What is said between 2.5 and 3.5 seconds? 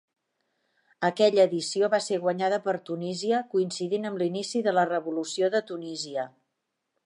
per Tunísia,